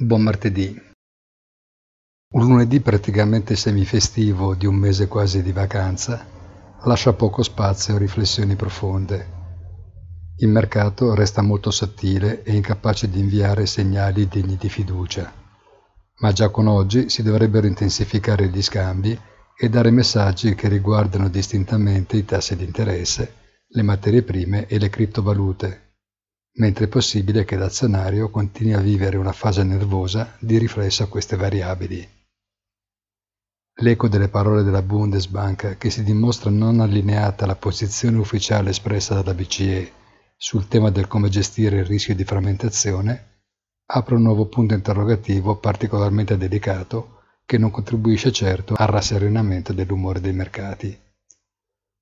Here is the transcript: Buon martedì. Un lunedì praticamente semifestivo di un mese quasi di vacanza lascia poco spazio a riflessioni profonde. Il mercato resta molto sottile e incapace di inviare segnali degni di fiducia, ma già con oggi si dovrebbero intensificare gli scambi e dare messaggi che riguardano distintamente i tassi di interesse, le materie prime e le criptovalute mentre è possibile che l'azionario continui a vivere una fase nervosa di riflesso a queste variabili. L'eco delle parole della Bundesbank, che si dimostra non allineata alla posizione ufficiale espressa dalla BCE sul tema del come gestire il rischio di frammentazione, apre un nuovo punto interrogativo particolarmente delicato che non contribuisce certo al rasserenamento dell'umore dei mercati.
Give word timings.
Buon 0.00 0.22
martedì. 0.22 0.80
Un 2.34 2.46
lunedì 2.46 2.78
praticamente 2.78 3.56
semifestivo 3.56 4.54
di 4.54 4.64
un 4.64 4.76
mese 4.76 5.08
quasi 5.08 5.42
di 5.42 5.50
vacanza 5.50 6.24
lascia 6.84 7.14
poco 7.14 7.42
spazio 7.42 7.96
a 7.96 7.98
riflessioni 7.98 8.54
profonde. 8.54 9.26
Il 10.36 10.50
mercato 10.50 11.14
resta 11.16 11.42
molto 11.42 11.72
sottile 11.72 12.44
e 12.44 12.54
incapace 12.54 13.10
di 13.10 13.18
inviare 13.18 13.66
segnali 13.66 14.28
degni 14.28 14.56
di 14.56 14.68
fiducia, 14.68 15.32
ma 16.20 16.30
già 16.30 16.48
con 16.50 16.68
oggi 16.68 17.08
si 17.08 17.24
dovrebbero 17.24 17.66
intensificare 17.66 18.46
gli 18.50 18.62
scambi 18.62 19.18
e 19.56 19.68
dare 19.68 19.90
messaggi 19.90 20.54
che 20.54 20.68
riguardano 20.68 21.28
distintamente 21.28 22.16
i 22.16 22.24
tassi 22.24 22.54
di 22.54 22.62
interesse, 22.62 23.34
le 23.66 23.82
materie 23.82 24.22
prime 24.22 24.68
e 24.68 24.78
le 24.78 24.90
criptovalute 24.90 25.87
mentre 26.58 26.86
è 26.86 26.88
possibile 26.88 27.44
che 27.44 27.56
l'azionario 27.56 28.30
continui 28.30 28.74
a 28.74 28.80
vivere 28.80 29.16
una 29.16 29.32
fase 29.32 29.62
nervosa 29.62 30.36
di 30.38 30.58
riflesso 30.58 31.02
a 31.02 31.08
queste 31.08 31.36
variabili. 31.36 32.06
L'eco 33.80 34.08
delle 34.08 34.28
parole 34.28 34.64
della 34.64 34.82
Bundesbank, 34.82 35.78
che 35.78 35.90
si 35.90 36.02
dimostra 36.02 36.50
non 36.50 36.80
allineata 36.80 37.44
alla 37.44 37.54
posizione 37.54 38.18
ufficiale 38.18 38.70
espressa 38.70 39.14
dalla 39.14 39.34
BCE 39.34 39.92
sul 40.36 40.66
tema 40.66 40.90
del 40.90 41.06
come 41.06 41.28
gestire 41.28 41.78
il 41.78 41.84
rischio 41.84 42.14
di 42.14 42.24
frammentazione, 42.24 43.42
apre 43.86 44.16
un 44.16 44.22
nuovo 44.22 44.46
punto 44.46 44.74
interrogativo 44.74 45.56
particolarmente 45.58 46.36
delicato 46.36 47.20
che 47.46 47.56
non 47.56 47.70
contribuisce 47.70 48.32
certo 48.32 48.74
al 48.76 48.88
rasserenamento 48.88 49.72
dell'umore 49.72 50.20
dei 50.20 50.32
mercati. 50.32 51.06